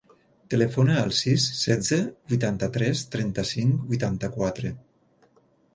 Telefona 0.51 0.95
al 1.01 1.13
sis, 1.17 1.45
setze, 1.59 1.99
vuitanta-tres, 2.33 3.05
trenta-cinc, 3.17 3.87
vuitanta-quatre. 3.95 4.75